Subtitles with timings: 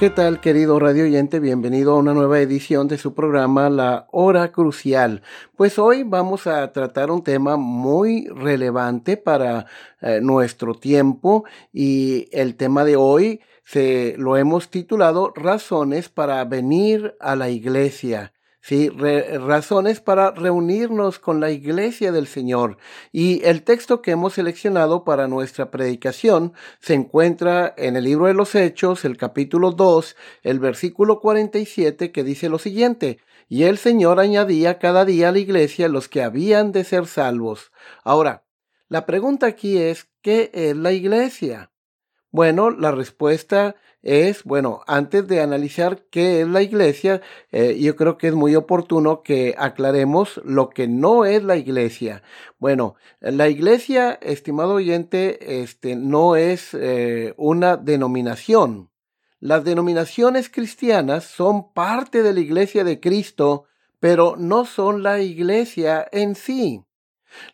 [0.00, 1.40] ¿Qué tal, querido radio oyente?
[1.40, 5.20] Bienvenido a una nueva edición de su programa La Hora Crucial.
[5.56, 9.66] Pues hoy vamos a tratar un tema muy relevante para
[10.00, 17.14] eh, nuestro tiempo y el tema de hoy se lo hemos titulado Razones para venir
[17.20, 18.32] a la iglesia.
[18.60, 18.88] ¿Sí?
[18.88, 22.78] razones para reunirnos con la iglesia del Señor.
[23.12, 28.34] Y el texto que hemos seleccionado para nuestra predicación se encuentra en el libro de
[28.34, 34.20] los Hechos, el capítulo 2, el versículo 47, que dice lo siguiente, y el Señor
[34.20, 37.72] añadía cada día a la iglesia los que habían de ser salvos.
[38.04, 38.44] Ahora,
[38.88, 41.70] la pregunta aquí es, ¿qué es la iglesia?
[42.32, 47.20] Bueno, la respuesta es, bueno, antes de analizar qué es la iglesia,
[47.52, 52.22] eh, yo creo que es muy oportuno que aclaremos lo que no es la iglesia.
[52.58, 58.90] Bueno, la iglesia, estimado oyente, este, no es eh, una denominación.
[59.38, 63.64] Las denominaciones cristianas son parte de la iglesia de Cristo,
[63.98, 66.84] pero no son la iglesia en sí.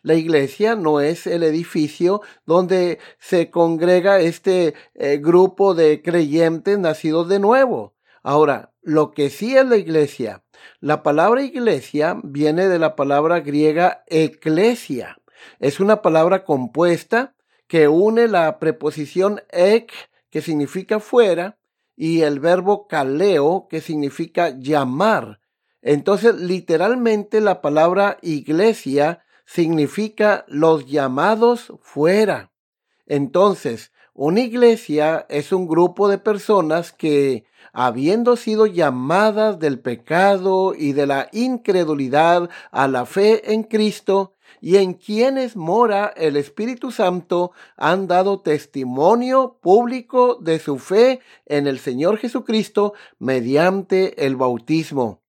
[0.01, 7.29] La iglesia no es el edificio donde se congrega este eh, grupo de creyentes nacidos
[7.29, 7.95] de nuevo.
[8.23, 10.43] Ahora, lo que sí es la iglesia,
[10.79, 15.17] la palabra iglesia viene de la palabra griega eclesia.
[15.59, 17.35] Es una palabra compuesta
[17.67, 19.91] que une la preposición ek,
[20.29, 21.57] que significa fuera,
[21.95, 25.39] y el verbo kaleo, que significa llamar.
[25.81, 32.51] Entonces, literalmente la palabra iglesia significa los llamados fuera.
[33.07, 40.93] Entonces, una iglesia es un grupo de personas que, habiendo sido llamadas del pecado y
[40.93, 47.51] de la incredulidad a la fe en Cristo, y en quienes mora el Espíritu Santo,
[47.77, 55.21] han dado testimonio público de su fe en el Señor Jesucristo mediante el bautismo.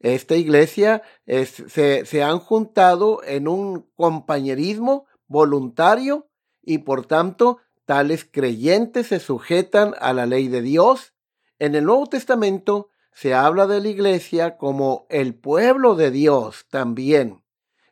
[0.00, 6.28] Esta iglesia se, se han juntado en un compañerismo voluntario
[6.62, 11.14] y por tanto tales creyentes se sujetan a la ley de Dios.
[11.58, 17.42] En el Nuevo Testamento se habla de la iglesia como el pueblo de Dios también.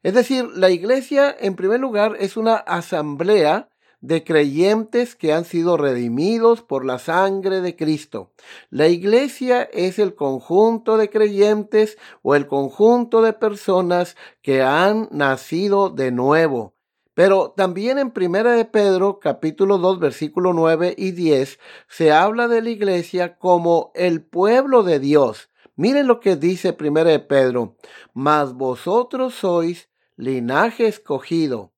[0.03, 3.71] Es decir, la iglesia en primer lugar es una asamblea
[4.05, 8.33] de creyentes que han sido redimidos por la sangre de Cristo.
[8.69, 15.89] La iglesia es el conjunto de creyentes o el conjunto de personas que han nacido
[15.89, 16.75] de nuevo.
[17.15, 22.61] Pero también en Primera de Pedro, capítulo 2, versículo 9 y 10, se habla de
[22.61, 25.49] la iglesia como el pueblo de Dios.
[25.77, 27.77] Miren lo que dice Primera de Pedro,
[28.13, 31.73] mas vosotros sois linaje escogido,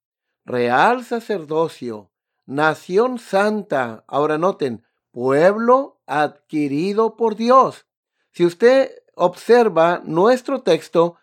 [0.45, 2.11] real sacerdocio,
[2.47, 4.05] nación santa.
[4.07, 7.87] Ahora noten, pueblo adquirido por Dios.
[8.33, 11.17] Si usted observa nuestro texto,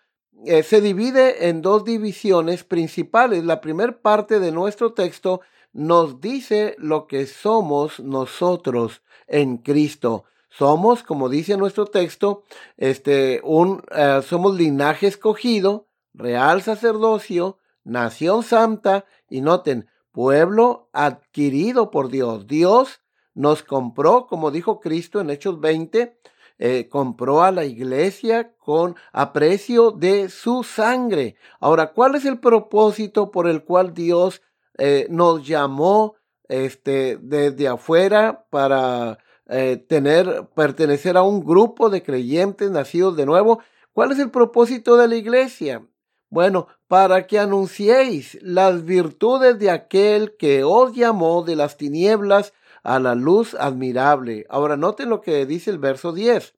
[0.45, 3.43] eh, se divide en dos divisiones principales.
[3.43, 5.41] La primera parte de nuestro texto
[5.71, 10.25] nos dice lo que somos nosotros en Cristo.
[10.49, 12.43] Somos, como dice nuestro texto,
[12.77, 22.09] este, un, eh, somos linaje escogido, real sacerdocio, nación santa, y noten, pueblo adquirido por
[22.09, 22.47] Dios.
[22.47, 23.01] Dios
[23.33, 26.17] nos compró, como dijo Cristo en Hechos 20,
[26.59, 31.35] eh, compró a la iglesia con aprecio de su sangre.
[31.59, 34.41] Ahora, ¿cuál es el propósito por el cual Dios
[34.77, 36.15] eh, nos llamó
[36.47, 39.17] este, desde afuera para
[39.47, 43.59] eh, tener, pertenecer a un grupo de creyentes nacidos de nuevo?
[43.91, 45.83] ¿Cuál es el propósito de la iglesia?
[46.29, 52.53] Bueno, para que anunciéis las virtudes de aquel que os llamó de las tinieblas
[52.83, 54.45] a la luz admirable.
[54.47, 56.53] Ahora noten lo que dice el verso 10.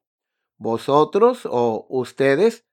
[0.58, 2.66] Vosotros o ustedes,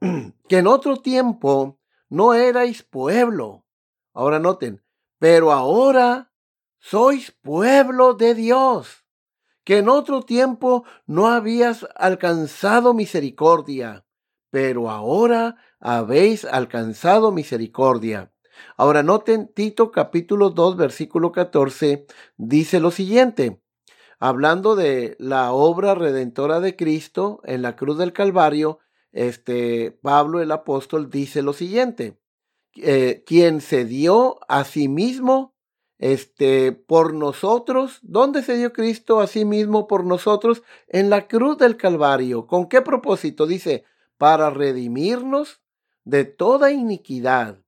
[0.48, 3.64] que en otro tiempo no erais pueblo.
[4.12, 4.82] Ahora noten,
[5.20, 6.32] pero ahora
[6.80, 9.04] sois pueblo de Dios,
[9.62, 14.05] que en otro tiempo no habías alcanzado misericordia,
[14.50, 18.32] pero ahora habéis alcanzado misericordia.
[18.76, 22.06] Ahora noten Tito capítulo 2 versículo 14
[22.36, 23.60] dice lo siguiente,
[24.18, 28.78] hablando de la obra redentora de Cristo en la cruz del Calvario,
[29.12, 32.18] este Pablo el apóstol dice lo siguiente,
[32.76, 35.54] eh, quien se dio a sí mismo
[35.98, 40.62] este por nosotros, ¿dónde se dio Cristo a sí mismo por nosotros?
[40.88, 42.46] En la cruz del Calvario.
[42.46, 43.46] ¿Con qué propósito?
[43.46, 43.84] Dice,
[44.18, 45.60] para redimirnos
[46.04, 47.62] de toda iniquidad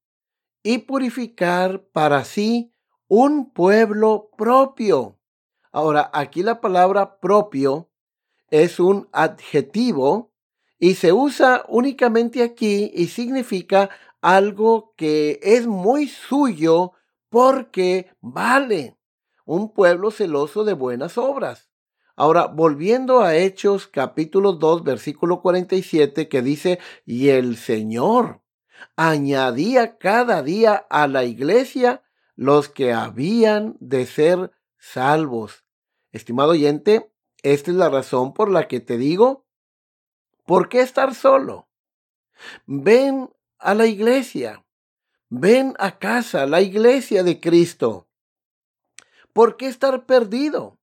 [0.62, 2.72] y purificar para sí
[3.08, 5.18] un pueblo propio.
[5.72, 7.90] Ahora, aquí la palabra propio
[8.50, 10.32] es un adjetivo
[10.78, 13.90] y se usa únicamente aquí y significa
[14.20, 16.92] algo que es muy suyo
[17.28, 18.96] porque vale.
[19.44, 21.67] Un pueblo celoso de buenas obras.
[22.18, 28.42] Ahora, volviendo a Hechos capítulo 2, versículo 47, que dice, y el Señor
[28.96, 32.02] añadía cada día a la iglesia
[32.34, 35.64] los que habían de ser salvos.
[36.10, 37.08] Estimado oyente,
[37.44, 39.46] esta es la razón por la que te digo,
[40.44, 41.68] ¿por qué estar solo?
[42.66, 43.30] Ven
[43.60, 44.66] a la iglesia,
[45.28, 48.08] ven a casa, la iglesia de Cristo.
[49.32, 50.77] ¿Por qué estar perdido?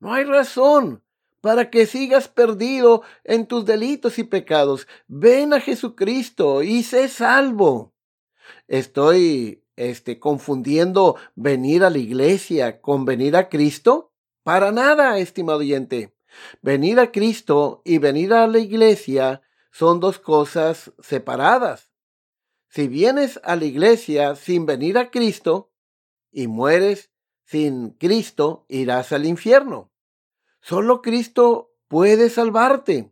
[0.00, 1.02] No hay razón
[1.40, 4.86] para que sigas perdido en tus delitos y pecados.
[5.06, 7.94] Ven a Jesucristo y sé salvo.
[8.66, 14.12] Estoy este, confundiendo venir a la iglesia con venir a Cristo.
[14.42, 16.14] Para nada, estimado oyente.
[16.62, 21.92] Venir a Cristo y venir a la iglesia son dos cosas separadas.
[22.68, 25.72] Si vienes a la iglesia sin venir a Cristo
[26.30, 27.10] y mueres
[27.48, 29.90] sin Cristo, irás al infierno.
[30.60, 33.10] Solo Cristo puede salvarte.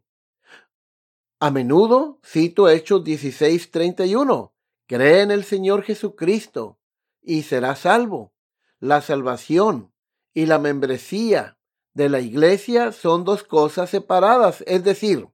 [1.40, 4.52] A menudo cito Hechos 16:31.
[4.86, 6.78] Cree en el Señor Jesucristo
[7.22, 8.34] y serás salvo.
[8.78, 9.94] La salvación
[10.34, 11.58] y la membresía
[11.94, 14.62] de la iglesia son dos cosas separadas.
[14.66, 15.28] Es decir,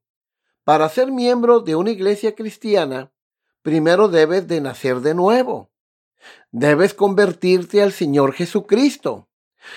[0.62, 3.12] para ser miembro de una iglesia cristiana,
[3.62, 5.71] primero debes de nacer de nuevo.
[6.50, 9.28] Debes convertirte al Señor Jesucristo.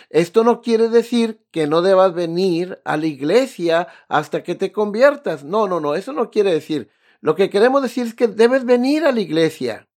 [0.09, 5.44] Esto no quiere decir que no debas venir a la iglesia hasta que te conviertas.
[5.44, 6.89] No, no, no, eso no quiere decir.
[7.21, 9.88] Lo que queremos decir es que debes venir a la iglesia.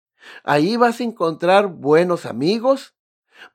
[0.44, 2.94] Ahí vas a encontrar buenos amigos,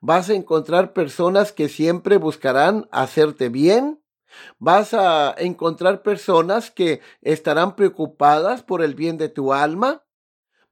[0.00, 4.02] vas a encontrar personas que siempre buscarán hacerte bien,
[4.58, 10.03] vas a encontrar personas que estarán preocupadas por el bien de tu alma,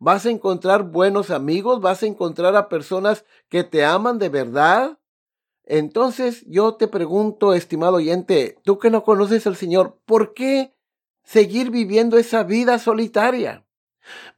[0.02, 4.99] vas a encontrar buenos amigos, vas a encontrar a personas que te aman de verdad,
[5.62, 10.76] entonces yo te pregunto, estimado oyente, tú que no conoces al Señor, ¿por qué
[11.22, 13.64] seguir viviendo esa vida solitaria?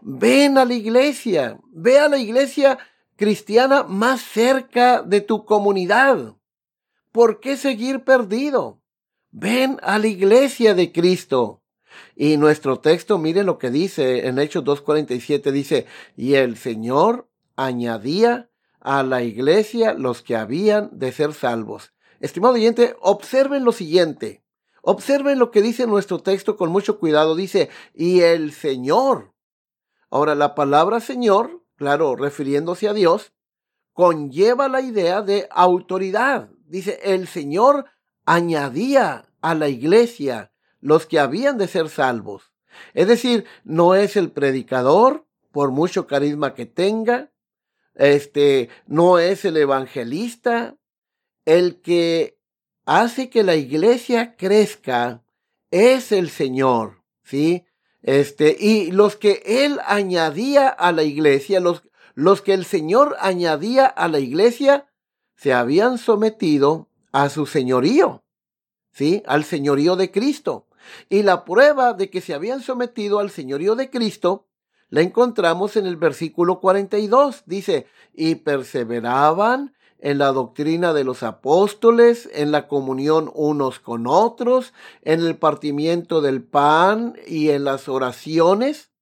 [0.02, 2.78] Ven a la iglesia, ve a la iglesia
[3.16, 6.36] cristiana más cerca de tu comunidad.
[7.10, 8.82] ¿Por qué seguir perdido?
[9.30, 11.63] Ven a la iglesia de Cristo.
[12.16, 15.86] Y nuestro texto, mire lo que dice en Hechos 2.47, dice,
[16.16, 21.92] y el Señor añadía a la iglesia los que habían de ser salvos.
[22.20, 24.44] Estimado oyente, observen lo siguiente.
[24.82, 27.34] Observen lo que dice nuestro texto con mucho cuidado.
[27.34, 29.34] Dice, y el Señor.
[30.10, 33.32] Ahora, la palabra Señor, claro, refiriéndose a Dios,
[33.94, 36.50] conlleva la idea de autoridad.
[36.66, 37.86] Dice, el Señor
[38.26, 40.52] añadía a la iglesia
[40.84, 42.52] los que habían de ser salvos.
[42.92, 47.32] Es decir, no es el predicador, por mucho carisma que tenga,
[47.94, 50.76] este no es el evangelista,
[51.46, 52.38] el que
[52.84, 55.24] hace que la iglesia crezca
[55.70, 57.64] es el Señor, ¿sí?
[58.02, 61.82] Este, y los que él añadía a la iglesia, los,
[62.14, 64.86] los que el Señor añadía a la iglesia,
[65.34, 68.22] se habían sometido a su señorío,
[68.92, 69.22] ¿sí?
[69.24, 70.66] Al señorío de Cristo.
[71.08, 74.46] Y la prueba de que se habían sometido al señorío de Cristo
[74.88, 77.42] la encontramos en el versículo 42.
[77.46, 84.74] Dice, y perseveraban en la doctrina de los apóstoles, en la comunión unos con otros,
[85.02, 88.92] en el partimiento del pan y en las oraciones.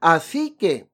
[0.00, 0.90] Así que,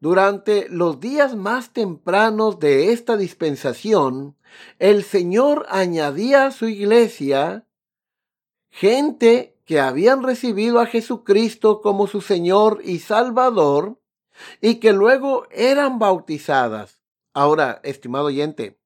[0.00, 4.36] durante los días más tempranos de esta dispensación,
[4.78, 7.66] el Señor añadía a su iglesia
[8.70, 14.00] gente que habían recibido a Jesucristo como su Señor y Salvador
[14.60, 17.04] y que luego eran bautizadas.
[17.34, 18.80] Ahora, estimado oyente,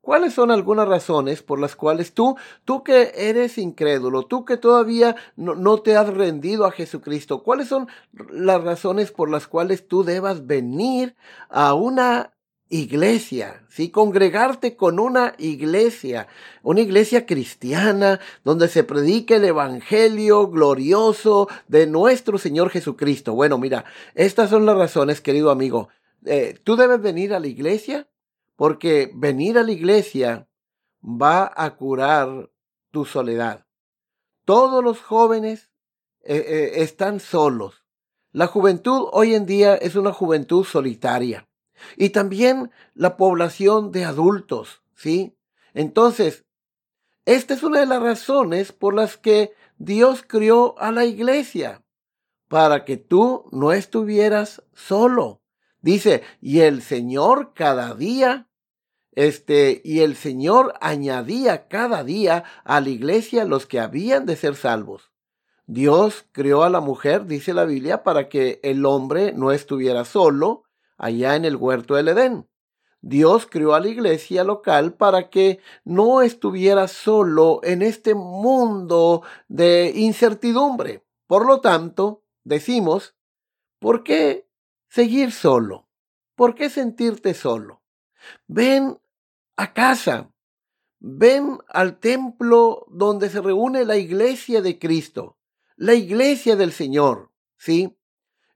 [0.00, 5.14] ¿Cuáles son algunas razones por las cuales tú, tú que eres incrédulo, tú que todavía
[5.36, 7.86] no, te has rendido a Jesucristo, cuáles son
[8.32, 11.14] las razones por las cuales tú debas venir
[11.48, 12.34] a una
[12.72, 13.90] iglesia, ¿sí?
[13.90, 16.26] Congregarte con una iglesia,
[16.62, 23.34] una iglesia cristiana donde se predique el evangelio glorioso de nuestro Señor Jesucristo.
[23.34, 25.90] Bueno, mira, estas son las razones, querido amigo.
[26.24, 28.08] Eh, tú debes venir a la iglesia
[28.56, 30.48] porque venir a la iglesia
[31.04, 32.50] va a curar
[32.90, 33.66] tu soledad.
[34.46, 35.70] Todos los jóvenes
[36.24, 37.84] eh, eh, están solos.
[38.30, 41.46] La juventud hoy en día es una juventud solitaria.
[41.96, 45.36] Y también la población de adultos, ¿sí?
[45.74, 46.44] Entonces,
[47.24, 51.82] esta es una de las razones por las que Dios crió a la iglesia,
[52.48, 55.40] para que tú no estuvieras solo.
[55.80, 58.48] Dice, y el Señor cada día
[59.14, 64.56] este, y el Señor añadía cada día a la iglesia los que habían de ser
[64.56, 65.12] salvos.
[65.66, 70.64] Dios creó a la mujer, dice la Biblia, para que el hombre no estuviera solo
[70.96, 72.48] allá en el huerto del Edén.
[73.00, 79.92] Dios creó a la iglesia local para que no estuviera solo en este mundo de
[79.96, 81.04] incertidumbre.
[81.26, 83.16] Por lo tanto, decimos,
[83.80, 84.48] ¿por qué
[84.88, 85.88] seguir solo?
[86.36, 87.82] ¿Por qué sentirte solo?
[88.46, 89.00] Ven
[89.56, 90.32] a casa.
[91.00, 95.36] Ven al templo donde se reúne la iglesia de Cristo,
[95.74, 97.98] la iglesia del Señor, ¿sí?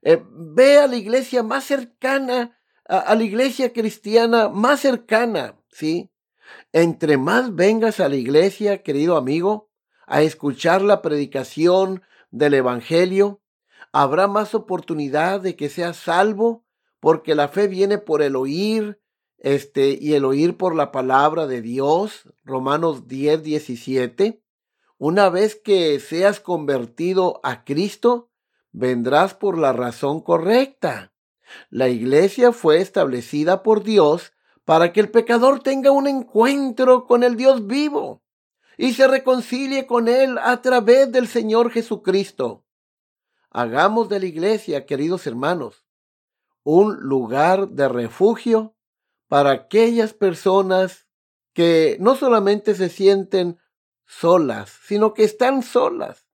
[0.09, 6.13] Eh, ve a la iglesia más cercana, a, la iglesia cristiana más cercana, ¿sí?
[6.71, 9.69] Entre más vengas a la iglesia, querido amigo,
[10.05, 13.41] a escuchar la predicación del Evangelio,
[13.91, 16.63] habrá más oportunidad de que seas salvo,
[17.01, 19.01] porque la fe viene por el oír
[19.39, 24.41] este, y el oír por la palabra de Dios, Romanos 10, 17.
[24.99, 28.26] Una vez que seas convertido a Cristo,
[28.77, 31.11] vendrás por la razón correcta.
[31.69, 34.33] La iglesia fue establecida por Dios
[34.65, 38.21] para que el pecador tenga un encuentro con el Dios vivo
[38.77, 42.65] y se reconcilie con Él a través del Señor Jesucristo.
[43.49, 45.85] Hagamos de la iglesia, queridos hermanos,
[46.63, 48.75] un lugar de refugio
[49.27, 51.07] para aquellas personas
[51.53, 53.57] que no solamente se sienten
[54.05, 56.26] solas, sino que están solas,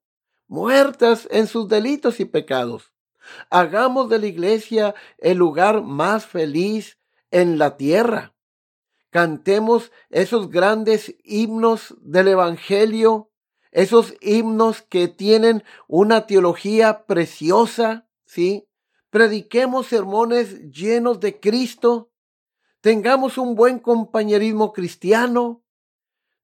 [0.53, 2.93] muertas en sus delitos y pecados.
[3.49, 6.99] Hagamos de la iglesia el lugar más feliz
[7.31, 8.35] en la tierra.
[9.09, 13.31] Cantemos esos grandes himnos del Evangelio,
[13.71, 18.67] esos himnos que tienen una teología preciosa, ¿sí?
[19.09, 22.11] Prediquemos sermones llenos de Cristo,
[22.79, 25.62] tengamos un buen compañerismo cristiano.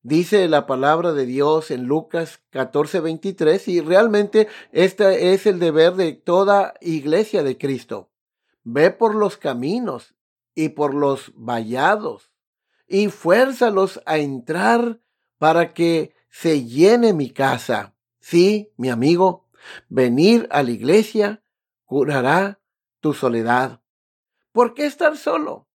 [0.02, 5.96] Dice la palabra de Dios en Lucas 14, 23, y realmente este es el deber
[5.96, 8.10] de toda iglesia de Cristo.
[8.64, 10.16] Ve por los caminos
[10.56, 12.32] y por los vallados
[12.88, 15.02] y fuérzalos a entrar
[15.38, 17.94] para que se llene mi casa.
[18.20, 19.48] Sí, mi amigo,
[19.90, 21.44] venir a la iglesia
[21.86, 22.60] curará
[23.00, 23.82] tu soledad.
[24.52, 25.68] ¿Por qué estar solo?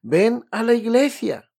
[0.00, 1.50] Ven a la iglesia.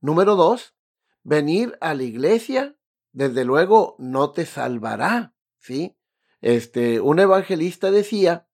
[0.00, 0.74] Número dos,
[1.22, 2.76] venir a la iglesia,
[3.12, 5.96] desde luego, no te salvará, ¿sí?
[6.40, 8.48] Este, un evangelista decía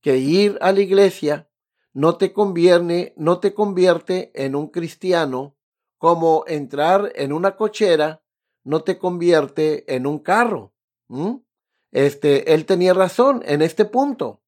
[0.00, 1.48] que ir a la iglesia
[1.92, 5.56] no te convierte, no te convierte en un cristiano
[5.98, 8.22] como entrar en una cochera
[8.64, 10.72] no te convierte en un carro.
[11.90, 14.42] Este, él tenía razón en este punto.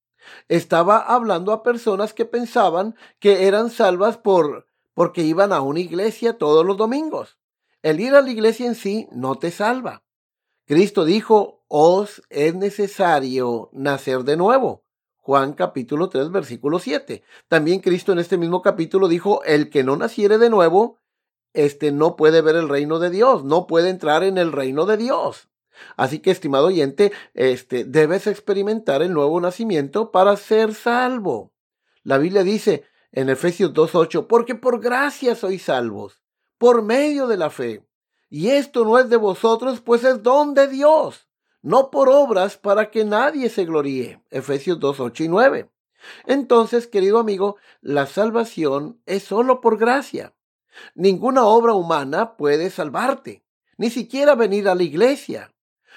[0.48, 6.38] Estaba hablando a personas que pensaban que eran salvas por porque iban a una iglesia
[6.38, 7.38] todos los domingos.
[7.84, 10.04] El ir a la iglesia en sí no te salva.
[10.64, 14.86] Cristo dijo, os es necesario nacer de nuevo.
[15.16, 17.22] Juan capítulo 3 versículo 7.
[17.46, 20.98] También Cristo en este mismo capítulo dijo, el que no naciere de nuevo,
[21.52, 24.96] este no puede ver el reino de Dios, no puede entrar en el reino de
[24.96, 25.50] Dios.
[25.98, 31.52] Así que, estimado oyente, este, debes experimentar el nuevo nacimiento para ser salvo.
[32.02, 36.23] La Biblia dice en Efesios 2.8, porque por gracia sois salvos,
[36.64, 37.84] por medio de la fe.
[38.30, 41.28] Y esto no es de vosotros, pues es don de Dios,
[41.60, 44.22] no por obras para que nadie se gloríe.
[44.30, 45.70] Efesios 2.8 y 9.
[46.24, 50.32] Entonces, querido amigo, la salvación es solo por gracia.
[50.94, 53.44] Ninguna obra humana puede salvarte,
[53.76, 55.52] ni siquiera venir a la iglesia.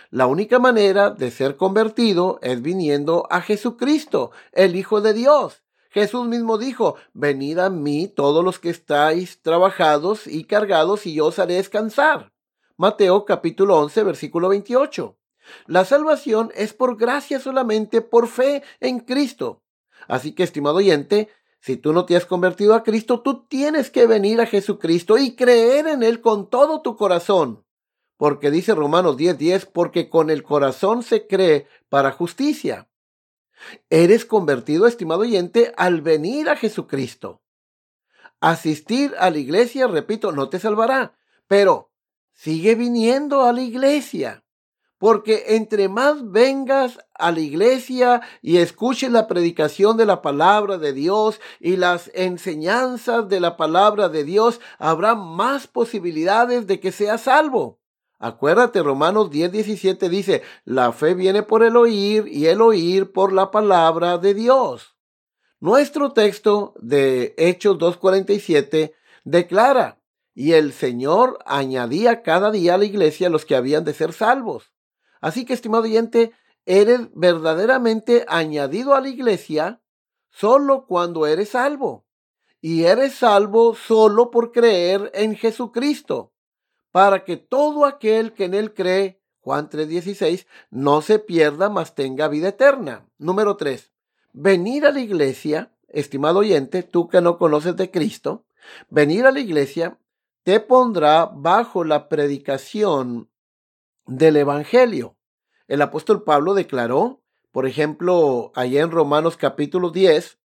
[0.09, 6.27] La única manera de ser convertido es viniendo a Jesucristo, el Hijo de Dios, Jesús
[6.27, 11.39] mismo dijo, venid a mí todos los que estáis trabajados y cargados y yo os
[11.39, 12.33] haré descansar.
[12.75, 15.17] Mateo capítulo 11 versículo 28.
[15.65, 19.63] La salvación es por gracia solamente por fe en Cristo.
[20.07, 21.29] Así que, estimado oyente,
[21.59, 25.35] si tú no te has convertido a Cristo, tú tienes que venir a Jesucristo y
[25.35, 27.65] creer en Él con todo tu corazón.
[28.17, 32.87] Porque dice Romanos 10:10, 10, porque con el corazón se cree para justicia.
[33.89, 37.41] Eres convertido, estimado oyente, al venir a Jesucristo.
[38.39, 41.91] Asistir a la iglesia, repito, no te salvará, pero
[42.33, 44.43] sigue viniendo a la iglesia.
[44.99, 50.91] Porque entre más vengas a la iglesia y escuches la predicación de la palabra de
[50.91, 57.21] Dios y las enseñanzas de la palabra de Dios, habrá más posibilidades de que seas
[57.21, 57.79] salvo.
[58.19, 63.31] Acuérdate, Romanos 10, 17 dice, la fe viene por el oír y el oír por
[63.31, 64.95] la palabra de Dios.
[65.59, 68.93] Nuestro texto de Hechos 2.47
[69.23, 70.01] declara,
[70.33, 74.71] y el Señor añadía cada día a la iglesia los que habían de ser salvos.
[75.21, 76.31] Así que, estimado oyente,
[76.65, 79.81] eres verdaderamente añadido a la iglesia
[80.29, 82.05] solo cuando eres salvo.
[82.61, 86.33] Y eres salvo solo por creer en Jesucristo
[86.97, 92.27] para que todo aquel que en él cree, Juan 3:16, no se pierda, mas tenga
[92.27, 93.07] vida eterna.
[93.19, 93.91] Número 3.
[94.33, 98.47] Venir a la iglesia, estimado oyente, tú que no conoces de Cristo,
[98.89, 99.99] venir a la iglesia
[100.41, 103.29] te pondrá bajo la predicación
[104.07, 105.17] del Evangelio.
[105.67, 110.39] El apóstol Pablo declaró, por ejemplo, allá en Romanos capítulo 10,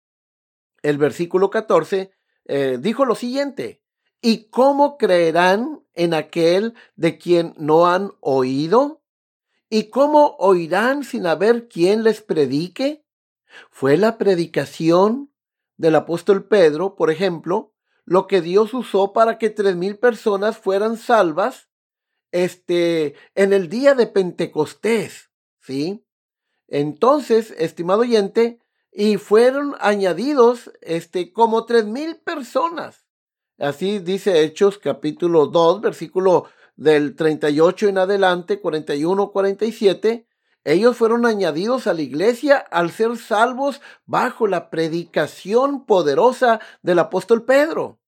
[0.83, 2.13] el versículo 14,
[2.45, 3.82] eh, dijo lo siguiente,
[4.25, 9.03] ¿Y cómo creerán en aquel de quien no han oído?
[9.69, 13.05] ¿Y cómo oirán sin haber quien les predique?
[13.69, 15.35] Fue la predicación
[15.77, 17.75] del apóstol Pedro, por ejemplo,
[18.05, 21.69] lo que Dios usó para que tres mil personas fueran salvas
[22.31, 26.07] este, en el día de Pentecostés, ¿sí?
[26.69, 28.61] Entonces, estimado oyente,
[28.93, 33.02] y fueron añadidos, este, como tres mil personas
[33.63, 40.27] Así dice Hechos capítulo 2, versículo del 38 en adelante, 41, 47.
[40.65, 47.45] Ellos fueron añadidos a la iglesia al ser salvos bajo la predicación poderosa del apóstol
[47.45, 48.01] Pedro.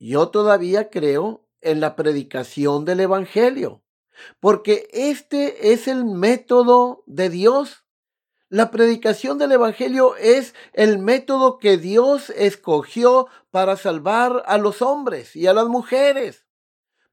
[0.00, 3.84] Yo todavía creo en la predicación del Evangelio,
[4.40, 7.81] porque este es el método de Dios
[8.52, 15.34] la predicación del Evangelio es el método que Dios escogió para salvar a los hombres
[15.34, 16.44] y a las mujeres.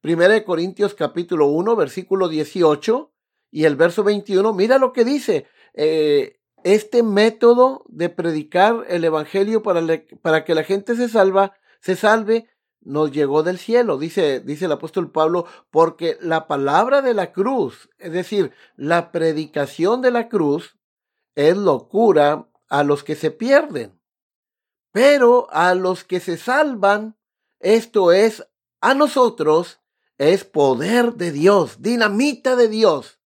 [0.02, 3.14] Primera de Corintios capítulo 1, versículo 18
[3.52, 5.46] y el verso 21, mira lo que dice.
[5.76, 9.82] Eh, este método de predicar el Evangelio para,
[10.22, 12.50] para que la gente se salva, se salve,
[12.82, 17.90] nos llegó del cielo, dice, dice el apóstol Pablo, porque la palabra de la cruz,
[17.98, 20.76] es decir, la predicación de la cruz,
[21.40, 23.98] es locura a los que se pierden,
[24.92, 27.18] pero a los que se salvan,
[27.62, 28.46] esto es
[28.82, 29.80] a nosotros,
[30.18, 33.22] es poder de Dios, dinamita de Dios,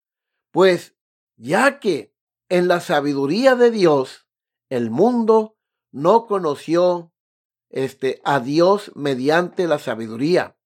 [0.51, 0.95] pues
[1.37, 2.15] ya que
[2.51, 4.29] en la sabiduría de Dios
[4.69, 5.57] el mundo
[5.91, 7.15] no conoció
[7.71, 10.59] este a Dios mediante la sabiduría.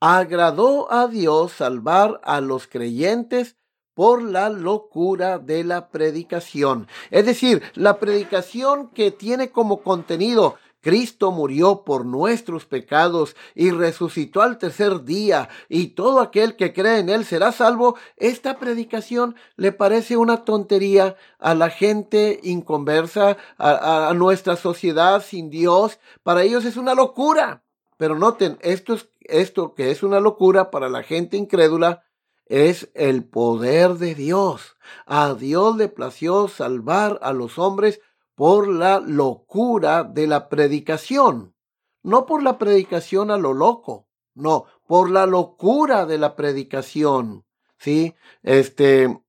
[0.00, 3.58] Agradó a Dios salvar a los creyentes
[4.00, 6.88] por la locura de la predicación.
[7.10, 14.40] Es decir, la predicación que tiene como contenido Cristo murió por nuestros pecados y resucitó
[14.40, 17.98] al tercer día, y todo aquel que cree en Él será salvo.
[18.16, 25.98] Esta predicación le parece una tontería a la gente inconversa, a, nuestra sociedad sin Dios.
[26.22, 27.64] Para ellos es una locura.
[27.98, 32.02] Pero noten, esto, es, esto que es una locura para la gente incrédula,
[32.50, 34.76] es el poder de Dios.
[35.06, 38.00] A Dios le plació salvar a los hombres
[38.34, 41.54] por la locura de la predicación.
[42.02, 47.44] No por la predicación a lo loco, no, por la locura de la predicación.
[47.78, 48.14] ¿Sí?
[48.42, 49.22] Este.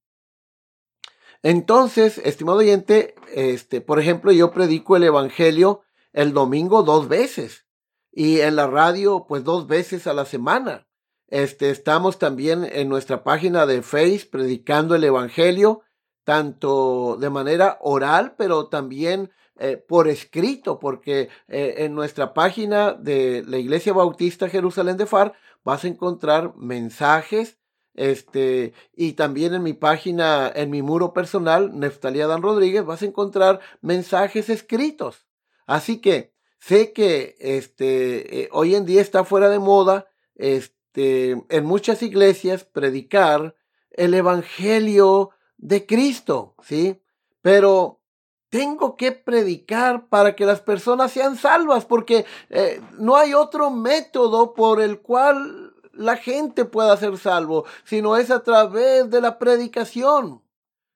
[1.43, 5.81] Entonces, estimado oyente, este, por ejemplo, yo predico el evangelio
[6.12, 7.65] el domingo dos veces
[8.12, 10.88] y en la radio, pues dos veces a la semana.
[11.32, 15.82] Este, estamos también en nuestra página de Facebook predicando el Evangelio,
[16.26, 23.46] tanto de manera oral, pero también eh, por escrito, porque eh, en nuestra página de
[23.48, 27.58] la Iglesia Bautista Jerusalén de Far vas a encontrar mensajes
[27.94, 33.06] este, y también en mi página, en mi muro personal, Neftalí Dan Rodríguez, vas a
[33.06, 35.28] encontrar mensajes escritos.
[35.65, 41.65] Así que sé que este, eh, hoy en día está fuera de moda este, en
[41.65, 43.56] muchas iglesias predicar
[43.91, 47.01] el evangelio de Cristo, ¿sí?
[47.41, 48.01] Pero
[48.49, 54.54] tengo que predicar para que las personas sean salvas, porque eh, no hay otro método
[54.54, 60.41] por el cual la gente pueda ser salvo, sino es a través de la predicación.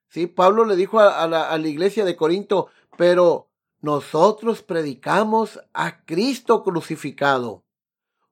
[0.08, 3.48] Sí, Pablo le dijo a, la, a la iglesia de Corinto, pero
[3.80, 7.65] nosotros predicamos a Cristo crucificado.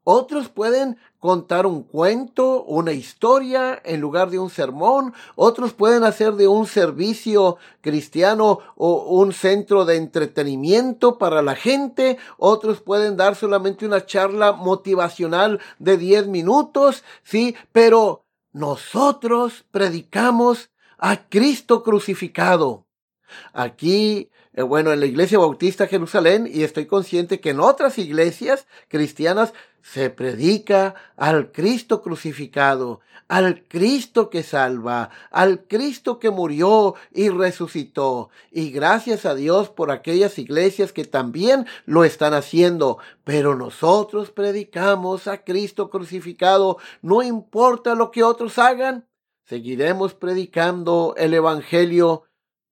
[0.05, 5.14] Otros pueden contar un cuento, una historia en lugar de un sermón.
[5.35, 12.19] Otros pueden hacer de un servicio cristiano o un centro de entretenimiento para la gente.
[12.37, 21.29] Otros pueden dar solamente una charla motivacional de 10 minutos, sí, pero nosotros predicamos a
[21.31, 22.85] Cristo crucificado.
[23.55, 28.67] Aquí eh, bueno, en la iglesia bautista Jerusalén y estoy consciente que en otras iglesias
[28.88, 29.53] cristianas
[29.85, 38.31] se predica al Cristo crucificado, al Cristo que salva, al Cristo que murió y resucitó.
[38.51, 42.97] Y gracias a Dios por aquellas iglesias que también lo están haciendo.
[43.25, 49.07] Pero nosotros predicamos a Cristo crucificado, no importa lo que otros hagan.
[49.44, 52.25] Seguiremos predicando el Evangelio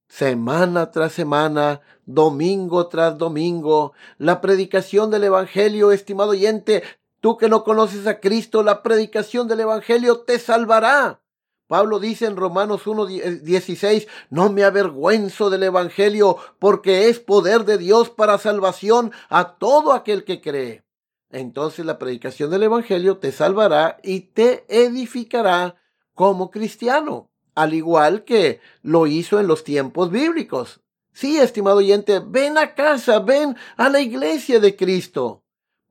[0.09, 6.83] semana tras semana, domingo tras domingo, la predicación del Evangelio, estimado oyente,
[7.23, 11.23] tú que no conoces a Cristo, la predicación del Evangelio te salvará.
[11.69, 18.11] Pablo dice en Romanos 1.16, no me avergüenzo del Evangelio, porque es poder de Dios
[18.11, 20.85] para salvación a todo aquel que cree.
[21.31, 25.77] Entonces la predicación del Evangelio te salvará y te edificará
[26.15, 30.81] como cristiano al igual que lo hizo en los tiempos bíblicos.
[31.13, 35.42] Sí, estimado oyente, ven a casa, ven a la iglesia de Cristo,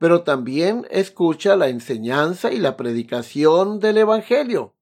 [0.01, 4.73] pero también escucha la enseñanza y la predicación del Evangelio.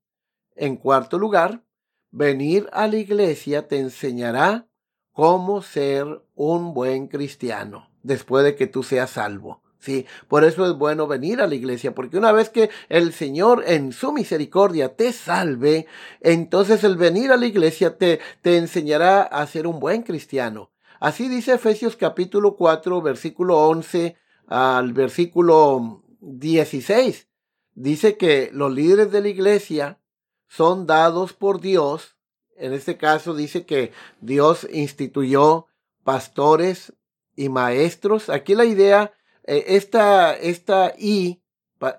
[0.55, 1.61] En cuarto lugar,
[2.09, 4.69] venir a la iglesia te enseñará
[5.11, 9.61] cómo ser un buen cristiano después de que tú seas salvo.
[9.77, 13.65] Sí, por eso es bueno venir a la iglesia, porque una vez que el Señor
[13.67, 15.85] en su misericordia te salve,
[16.21, 20.71] entonces el venir a la iglesia te, te enseñará a ser un buen cristiano.
[21.01, 24.15] Así dice Efesios capítulo 4, versículo 11
[24.49, 27.27] al versículo 16.
[27.75, 30.01] Dice que los líderes de la iglesia
[30.47, 32.15] son dados por Dios.
[32.57, 35.67] En este caso dice que Dios instituyó
[36.03, 36.93] pastores
[37.35, 38.29] y maestros.
[38.29, 41.41] Aquí la idea eh, esta, esta I,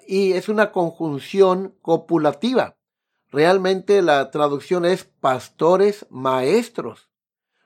[0.06, 2.76] I es una conjunción copulativa.
[3.30, 7.08] Realmente la traducción es pastores maestros.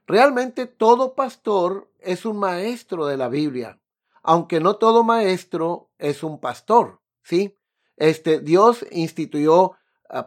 [0.07, 3.81] Realmente todo pastor es un maestro de la Biblia,
[4.25, 7.57] aunque no todo maestro es un pastor, ¿sí?
[7.97, 9.77] Este, Dios instituyó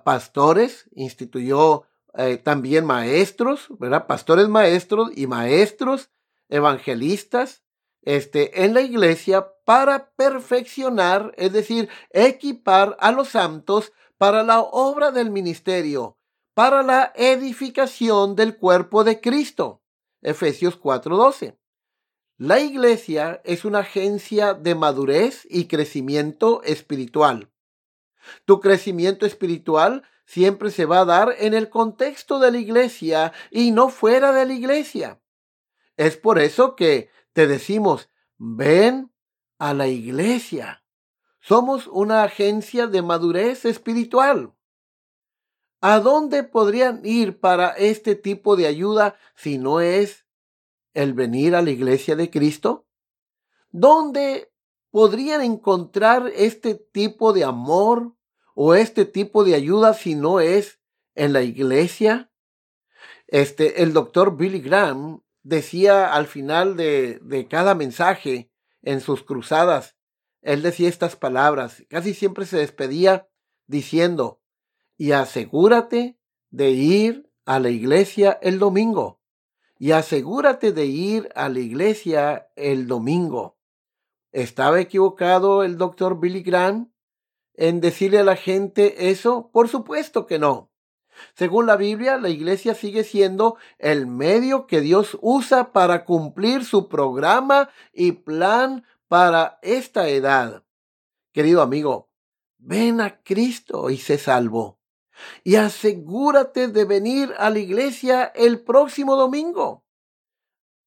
[0.04, 1.84] pastores, instituyó
[2.14, 4.08] eh, también maestros, ¿verdad?
[4.08, 6.10] Pastores maestros y maestros,
[6.50, 7.64] evangelistas,
[8.04, 15.12] este, en la iglesia para perfeccionar, es decir, equipar a los santos para la obra
[15.12, 16.18] del ministerio,
[16.54, 19.82] para la edificación del cuerpo de Cristo.
[20.22, 21.58] Efesios 4:12.
[22.39, 27.50] La iglesia es una agencia de madurez y crecimiento espiritual.
[28.45, 33.71] Tu crecimiento espiritual siempre se va a dar en el contexto de la iglesia y
[33.71, 35.19] no fuera de la iglesia.
[35.95, 39.12] Es por eso que te decimos, ven
[39.58, 40.84] a la iglesia.
[41.39, 44.54] Somos una agencia de madurez espiritual.
[45.82, 50.27] ¿A dónde podrían ir para este tipo de ayuda si no es
[50.98, 52.88] el venir a la iglesia de Cristo?
[53.70, 54.52] ¿Dónde
[54.90, 58.16] podrían encontrar este tipo de amor
[58.56, 60.80] o este tipo de ayuda si no es
[61.14, 62.32] en la iglesia?
[63.28, 68.50] Este, el doctor Billy Graham decía al final de, de cada mensaje
[68.82, 69.96] en sus cruzadas,
[70.42, 73.28] él decía estas palabras, casi siempre se despedía
[73.68, 74.42] diciendo,
[74.98, 76.18] y asegúrate
[76.50, 79.17] de ir a la iglesia el domingo,
[79.80, 83.58] y asegúrate de ir a la iglesia el domingo.
[84.32, 86.92] ¿Estaba equivocado el doctor Billy Graham
[87.54, 89.50] en decirle a la gente eso?
[89.52, 90.72] Por supuesto que no.
[91.34, 96.88] Según la Biblia, la iglesia sigue siendo el medio que Dios usa para cumplir su
[96.88, 100.63] programa y plan para esta edad.
[101.32, 102.10] Querido amigo,
[102.58, 104.77] ven a Cristo y se salvó.
[105.44, 109.84] Y asegúrate de venir a la iglesia el próximo domingo.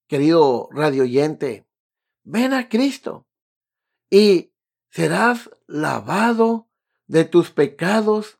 [0.07, 1.67] Querido radio oyente,
[2.25, 3.27] ven a Cristo
[4.11, 4.53] y
[4.91, 6.69] serás lavado
[7.07, 8.39] de tus pecados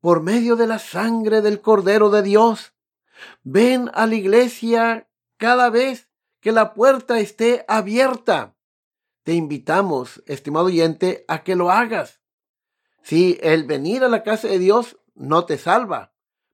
[0.00, 2.74] por medio de la sangre del Cordero de Dios.
[3.42, 6.08] Ven a la iglesia cada vez
[6.40, 8.56] que la puerta esté abierta.
[9.22, 12.20] Te invitamos, estimado oyente, a que lo hagas.
[13.02, 16.12] Si el venir a la casa de Dios no te salva,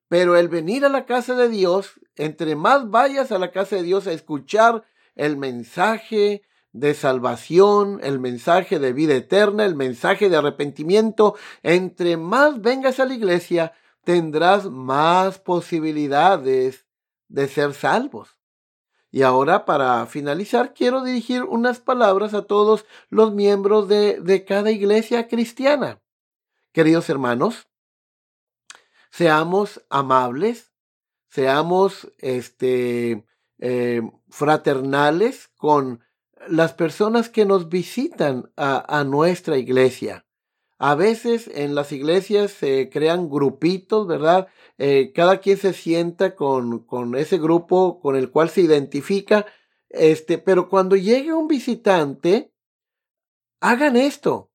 [0.08, 3.82] pero el venir a la casa de Dios, entre más vayas a la casa de
[3.82, 6.42] Dios a escuchar el mensaje
[6.72, 13.04] de salvación, el mensaje de vida eterna, el mensaje de arrepentimiento, entre más vengas a
[13.04, 13.72] la iglesia,
[14.04, 16.86] tendrás más posibilidades
[17.28, 18.38] de ser salvos.
[19.10, 24.70] Y ahora, para finalizar, quiero dirigir unas palabras a todos los miembros de, de cada
[24.70, 26.00] iglesia cristiana.
[26.72, 27.68] Queridos hermanos,
[29.10, 30.72] seamos amables,
[31.28, 33.24] seamos este,
[33.58, 36.00] eh, fraternales con
[36.46, 40.24] las personas que nos visitan a, nuestra iglesia.
[40.78, 44.46] A veces en las iglesias se crean grupitos, ¿verdad?
[44.78, 49.46] Eh, cada quien se sienta con, con, ese grupo con el cual se identifica.
[49.88, 52.52] Este, pero cuando llegue un visitante,
[53.60, 54.47] hagan esto.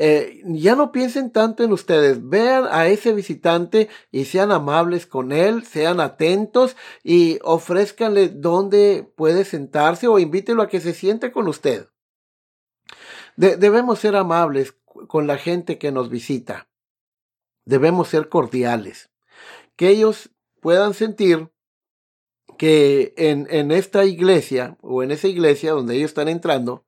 [0.00, 5.32] Eh, ya no piensen tanto en ustedes, vean a ese visitante y sean amables con
[5.32, 11.48] él, sean atentos y ofrézcanle dónde puede sentarse o invítelo a que se siente con
[11.48, 11.88] usted.
[13.34, 14.76] debemos ser amables
[15.08, 16.68] con la gente que nos visita.
[17.64, 19.10] Debemos ser cordiales.
[19.74, 20.30] Que ellos
[20.60, 21.50] puedan sentir
[22.56, 26.84] que en, en esta iglesia o en esa iglesia donde ellos están entrando,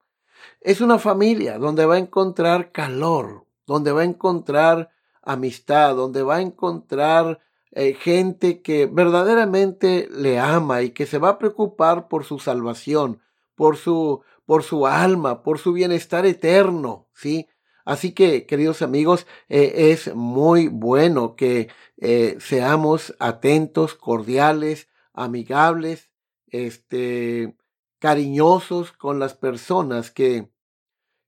[0.61, 4.91] es una familia donde va a encontrar calor, donde va a encontrar
[5.23, 7.41] amistad, donde va a encontrar
[7.73, 13.21] eh, gente que verdaderamente le ama y que se va a preocupar por su salvación,
[13.55, 17.49] por su, por su alma, por su bienestar eterno, ¿sí?
[17.85, 26.11] Así que, queridos amigos, eh, es muy bueno que eh, seamos atentos, cordiales, amigables,
[26.49, 27.57] este,
[28.01, 30.51] cariñosos con las personas que,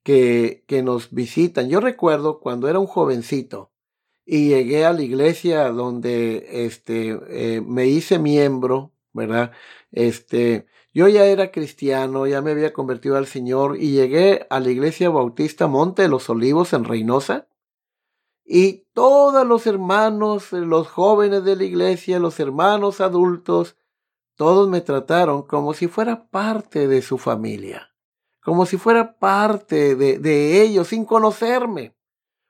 [0.03, 1.69] que, nos visitan.
[1.69, 3.71] Yo recuerdo cuando era un jovencito
[4.25, 9.53] y llegué a la iglesia donde este, eh, me hice miembro, ¿verdad?
[9.93, 14.71] Este, yo ya era cristiano, ya me había convertido al Señor y llegué a la
[14.71, 17.49] iglesia bautista Monte de los Olivos en Reynosa.
[18.45, 23.77] Y todos los hermanos, los jóvenes de la iglesia, los hermanos adultos,
[24.43, 27.95] todos me trataron como si fuera parte de su familia,
[28.41, 31.95] como si fuera parte de, ellos sin conocerme.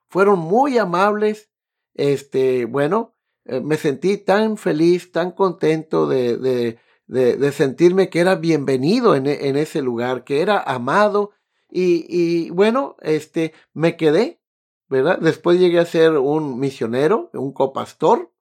[0.08, 1.50] Fueron muy amables.
[1.92, 6.78] Este, bueno, eh, me sentí tan feliz, tan contento de,
[7.08, 11.32] de, sentirme que era bienvenido en, en, ese lugar, que era amado.
[11.68, 14.40] Y, y bueno, este, me quedé,
[14.88, 15.18] ¿verdad?
[15.18, 18.32] Después llegué a ser un misionero, un copastor,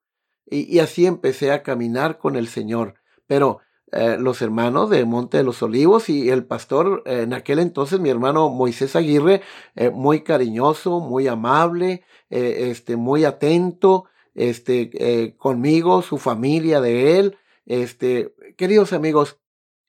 [0.46, 3.01] y así empecé a caminar con el Señor
[3.32, 3.62] pero
[3.94, 7.98] eh, los hermanos de Monte de los Olivos y el pastor eh, en aquel entonces,
[7.98, 9.42] mi hermano Moisés Aguirre,
[9.78, 14.04] eh, muy cariñoso, muy amable, este, muy atento,
[14.36, 19.40] este, conmigo, su familia de él, este, queridos amigos,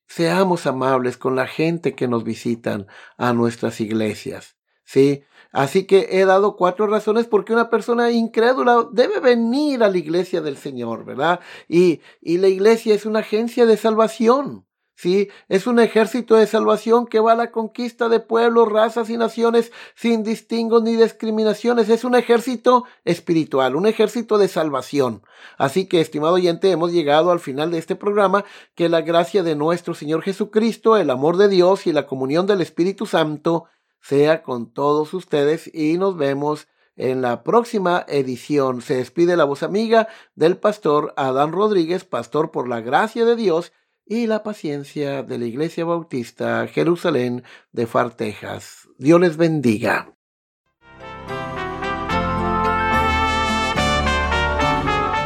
[0.07, 5.24] seamos amables con la gente que nos visitan a nuestras iglesias, ¿sí?
[5.53, 9.99] Así que he dado cuatro razones por qué una persona incrédula debe venir a la
[9.99, 11.41] iglesia del Señor, ¿verdad?
[11.69, 14.67] Y, y la iglesia es una agencia de salvación.
[14.95, 19.17] Sí, es un ejército de salvación que va a la conquista de pueblos, razas y
[19.17, 21.88] naciones sin distingos ni discriminaciones.
[21.88, 25.23] Es un ejército espiritual, un ejército de salvación.
[25.59, 28.45] Así que, estimado oyente, hemos llegado al final de este programa.
[28.77, 32.61] Que la gracia de nuestro Señor Jesucristo, el amor de Dios y la comunión del
[32.61, 33.65] Espíritu Santo
[34.03, 38.83] sea con todos ustedes y nos vemos en la próxima edición.
[38.83, 43.73] Se despide la voz amiga del pastor Adán Rodríguez, pastor por la gracia de Dios
[44.05, 48.88] y la paciencia de la Iglesia Bautista Jerusalén de Far, Texas.
[48.99, 50.15] Dios les bendiga.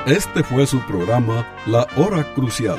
[0.07, 2.79] Este fue su programa La Hora Crucial.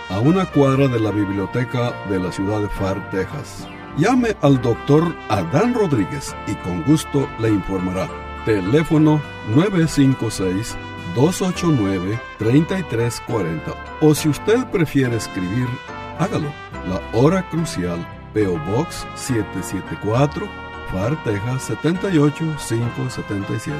[0.11, 3.67] a una cuadra de la biblioteca de la ciudad de Far, Texas.
[3.97, 8.09] Llame al doctor Adán Rodríguez y con gusto le informará.
[8.45, 9.21] Teléfono
[11.15, 13.75] 956-289-3340.
[14.01, 15.67] O si usted prefiere escribir,
[16.19, 16.51] hágalo.
[16.89, 20.47] La hora crucial, PO Box 774,
[20.91, 23.79] Far, Texas 78577.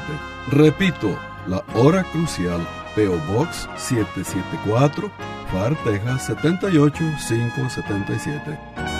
[0.50, 1.14] Repito,
[1.46, 5.10] la hora crucial, PO Box 774,
[5.52, 8.91] Far, Texas 78577.